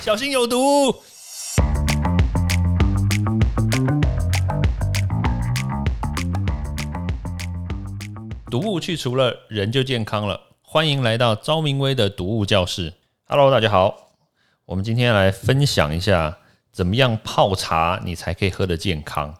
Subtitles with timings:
[0.00, 0.94] 小心有毒。
[8.48, 10.40] 毒物去除了，人就健康了。
[10.62, 12.94] 欢迎来到昭明威的毒物教室。
[13.26, 14.12] Hello，大家好，
[14.66, 16.38] 我们今天来分享一下
[16.72, 19.34] 怎么样泡茶你才可以喝得健康。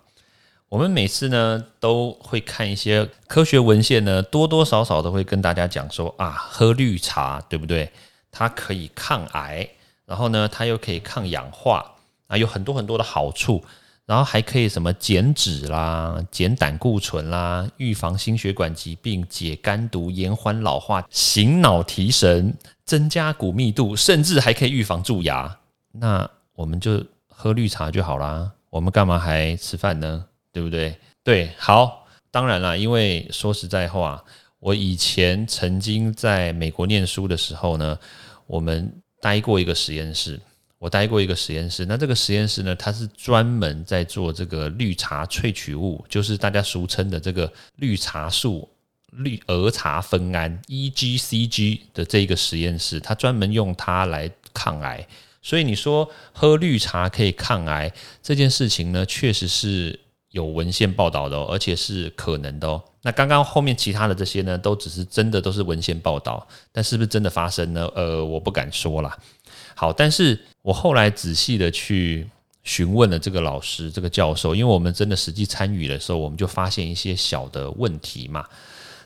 [0.68, 7.90] 我们每次呢都会看一些科学文献呢，多多少少都会跟大家讲说啊，喝绿茶对不对？
[8.30, 9.66] 它可以抗癌，
[10.08, 11.84] 然后呢，它又可以抗氧化
[12.26, 13.62] 啊，有很多很多的好处。
[14.06, 25.58] 然后还可以什么减脂啦、减胆固醇啦、预防心血管疾病、解肝毒、延缓老化、醒脑提神、增加骨密度，甚至还可以预防蛀牙。
[25.92, 30.24] 那我们就喝绿茶就好啦，我们干嘛还吃饭呢？
[30.54, 30.96] 对不对？
[31.22, 34.24] 对，好，当然啦，因为说实在话，
[34.58, 37.98] 我以前曾经在美国念书的时候呢，
[38.46, 38.90] 我们
[39.20, 40.40] 待过一个实验室。
[40.80, 48.68] 我待过一个实验室，那这个实验室呢，它是专门在做这个绿茶萃取物，就是大家俗称的这个绿茶素
[49.10, 55.04] 绿儿茶酚胺 （EGCG） 的这个实验室，它专门用它来抗癌。
[55.42, 59.98] 所以你说喝绿茶可以抗癌这件事情呢，确实是
[60.30, 62.80] 有文献报道的，哦，而且是可能的哦。
[63.02, 67.88] 那刚刚后面其他的这些呢，都只是真的都是文献报道，但是不是真的发生呢？
[67.94, 69.16] 呃，我不敢说啦。
[69.74, 72.28] 好，但是我后来仔细的去
[72.64, 78.44] 询问了这个老师、这个教授，因为我们真的实际参与的时候，我们就发现一些小的问题嘛。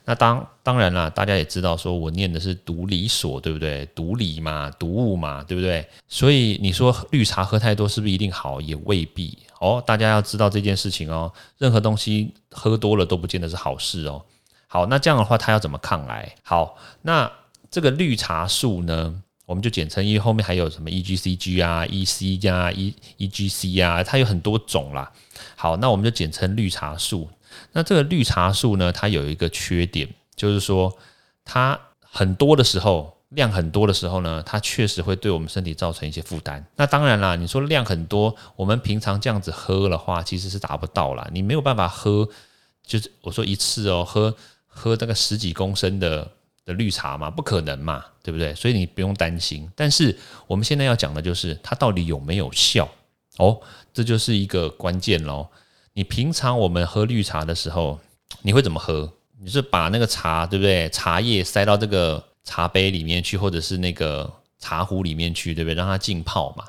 [0.04, 3.86] 那当当然啦，大家也知道，说我念的是毒理所，对不对？
[3.94, 5.86] 毒理嘛，毒物嘛，对不对？
[6.08, 8.60] 所以你说绿茶喝太多是不是一定好？
[8.60, 9.82] 也未必哦。
[9.86, 14.24] 大家要知道这件事情哦，任何东西喝多了都不见得是好事哦。
[14.66, 16.34] 好，那这样的话，它要怎么抗癌？
[16.42, 17.30] 好，那
[17.70, 19.22] 这个绿茶素呢？
[19.44, 25.12] 我们就简称，因为后面还有什么 EGCG 啊、EC 加 E EGC 啊，它有很多种啦。
[25.56, 27.28] 好，那我们就简称绿茶素。
[27.72, 30.96] 那这个绿茶素呢，它有一个缺点，就是说
[31.44, 36.64] 它很多的时候，量很多的时候呢，它确实会对我们身体造成一些负担。
[36.76, 41.28] 那当然啦，你说量很多，我们平常这样子喝的话，其实是达不到啦。
[41.32, 42.28] 你没有办法喝，
[42.86, 44.34] 就是我说一次哦，喝
[44.66, 46.30] 喝那个十几公升的。
[46.64, 48.54] 的绿茶嘛，不可能嘛，对不对？
[48.54, 49.68] 所以你不用担心。
[49.74, 52.88] 但是我们现在要讲的就是它到底有没有效
[53.38, 53.60] 哦，
[53.92, 55.48] 这就是一个关键喽。
[55.94, 57.98] 你平常我们喝绿茶的时候，
[58.42, 59.12] 你会怎么喝？
[59.40, 60.88] 你是把那个茶，对不对？
[60.90, 65.74] 茶叶塞到这个茶杯里面去，或者是那个茶壶里面去，对不对？
[65.74, 66.64] 让它浸泡嘛，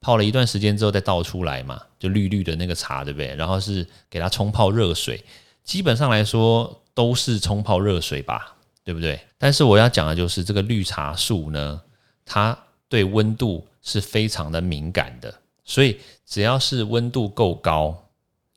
[0.00, 3.34] 泡了一段时间之后再倒出来嘛，就绿绿的那个茶，对不对？
[3.34, 5.24] 然后是给它冲泡热水，
[5.64, 8.54] 基本上来说都是冲泡热水吧。
[8.84, 9.20] 对不对？
[9.36, 11.78] 但是我要讲的就是这个绿茶素呢，
[12.24, 12.58] 它
[12.88, 17.94] 对温度是非常的敏感的，所以只要是温度够高，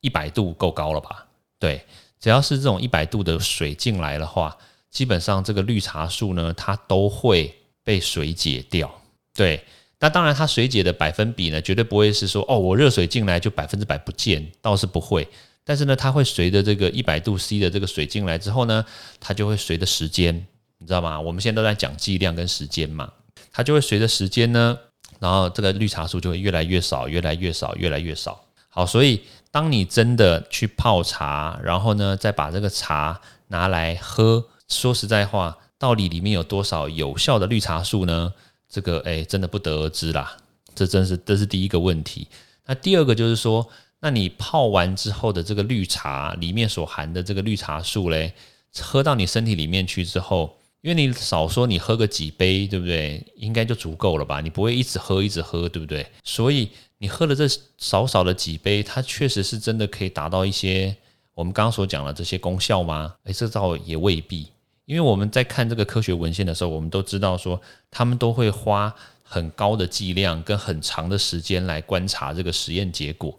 [0.02, 1.26] 一百度够高了吧？
[1.58, 1.82] 对，
[2.20, 4.54] 只要是这种一百度的水进来的话，
[4.90, 8.92] 基本上这个绿茶素呢，它都会被水解掉。
[9.32, 9.64] 对，
[9.98, 15.26] 那当然它水解的百分比呢，绝对不会是说哦，我热水进来就百分之百不见，倒是不会。
[15.64, 18.84] 但是呢，它会随着这个一百度 C 的这个水进来之后呢，
[19.20, 20.34] 它就会随着时间，
[20.78, 21.20] 你知道吗？
[21.20, 23.10] 我们现在都在讲剂量跟时间嘛，
[23.52, 24.76] 它就会随着时间呢，
[25.20, 28.44] 然后这个绿茶素就会越来越少，越来越少，越来越少。
[28.68, 29.20] 好，所以
[29.52, 38.32] 当你真的去泡茶，然后呢，再把这个茶拿来喝，说实在话，到底里面有多少有效的绿茶素呢？
[38.68, 40.36] 这个哎，真的不得而知啦。
[40.74, 42.26] 这真是这是第一个问题。
[42.66, 43.68] 那第二个就是说。
[44.04, 48.34] 那你泡完之后的这个绿茶里面所含的这个绿茶素嘞，
[48.80, 53.24] 喝到你身体里面去之后，因为你少说你喝个几杯，对不对？
[53.36, 54.40] 应该就足够了吧？
[54.40, 56.04] 你不会一直喝一直喝，对不对？
[56.24, 57.46] 所以你喝了这
[57.78, 60.94] 少少的几杯，它确实是真的可以达到一些
[61.34, 63.14] 我们刚刚所讲的这些功效吗？
[63.24, 64.48] 诶，这倒也未必，
[64.84, 68.92] 因为我们在看这个科学文献的时候，我们都知道说他们都会花
[69.22, 73.38] 很高的剂量跟很长的时间来观察这个实验结果。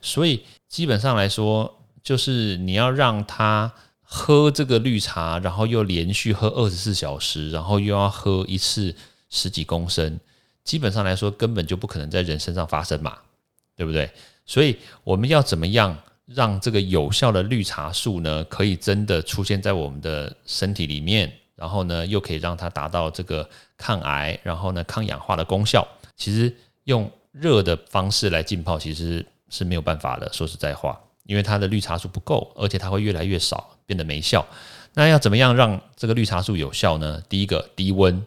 [0.00, 3.72] 所以基本上来说，就是你要让它
[4.08, 8.94] 喝这个绿茶，然后又连续喝二十四小时，然后又要喝一次
[9.28, 10.18] 十几公升，
[10.64, 13.18] 基本上来说根本就不可能在人身上发生嘛，
[13.76, 14.10] 对不对？
[14.44, 25.86] 所以我们要怎么样让这个有效的绿茶素呢，可以真的出现在我们的身体里面，然后呢又可以让它达到这个抗癌，然后呢抗氧化的功效？
[26.16, 26.54] 其实
[26.84, 29.24] 用热的方式来浸泡，其实。
[29.48, 30.28] 是没有办法的。
[30.32, 34.44] 说实在话，因为它的绿茶素不够，而且它会越来越少，变得没效。
[34.94, 37.22] 那要怎么样让这个绿茶素有效呢？
[37.28, 38.22] 第一个，低温。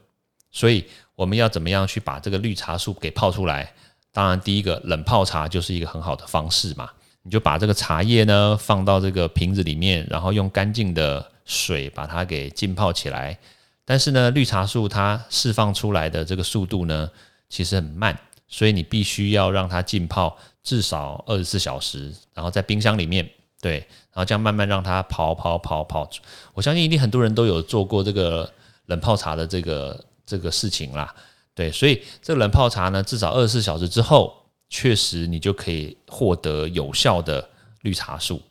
[0.52, 0.86] 所以
[1.16, 3.74] 我们要怎么样去把这个绿茶素给泡出来？
[4.12, 6.90] 当然，第一个冷泡茶就是一个很好的方式嘛。
[7.22, 13.38] 你就把这个茶叶呢放到这个瓶子里面，然后用干净的水把它给浸泡起来。
[13.84, 17.10] 但是呢，绿茶素它释放出来的这个速度呢，
[17.50, 18.18] 其实很慢，
[18.48, 23.30] 所以你必须要让它浸泡至少二十四小时，然后在冰箱里面，
[23.62, 26.10] 对，然后这样慢慢让它泡泡泡泡。
[26.54, 28.52] 我相信一定很多人都有做过这个
[28.86, 31.14] 冷泡茶的这个这个事情啦，
[31.54, 34.34] 对，所以这个冷泡茶呢，至少二十四小时之后，
[34.70, 37.50] 确实你就可以获得有效的
[37.82, 38.42] 绿茶素，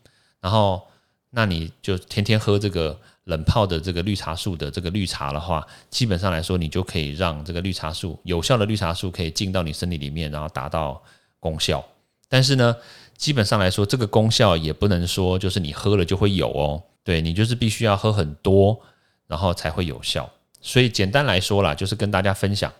[0.41, 0.83] 然后
[1.31, 2.99] 那你就天天喝这个。
[3.29, 11.03] 冷泡的这个绿茶素的这个绿茶的话，基本上来说，你就可以让这个绿茶素有效的绿茶素可以进到你身体里面，然后达到
[11.39, 11.85] 功效。
[12.31, 12.75] 但是呢，
[13.19, 16.83] 基本上来说，这个功效也不能说就是你喝了就会有哦。
[17.05, 18.79] 对你就是必须要喝很多，
[19.27, 20.31] 然后才会有效。
[20.61, 22.73] 所以简单来说啦，就是跟大家分享，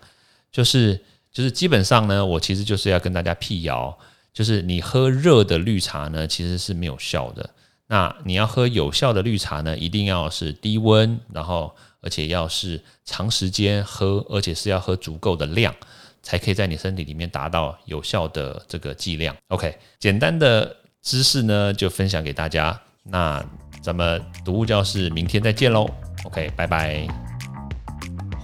[0.53, 1.01] 就是
[1.33, 3.99] 就是基本上呢，我其实就是要跟大家辟谣，
[4.33, 7.51] 就是你喝热的绿茶呢，其实是没有效的。
[7.87, 15.75] 那你要喝有效的绿茶呢，一定要是低温，然后而且要是长时间喝，而且是要喝足够的量，
[16.23, 19.35] 才可以在你身体里面达到有效的这个剂量。
[19.49, 22.79] OK，简单的知识呢就分享给大家。
[23.05, 23.45] 那
[23.83, 25.89] 咱们读物教室明天再见喽。
[26.25, 27.07] OK，拜拜。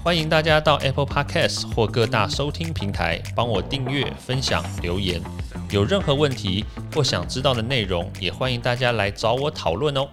[0.03, 5.21] 欢迎大家到 Apple Podcast 或各大收听平台帮我订阅、分享、留言。
[5.71, 10.09] 有任何问题或想知道的内容，也欢迎大家来找我讨论哦。